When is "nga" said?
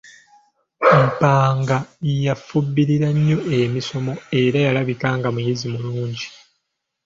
5.17-5.27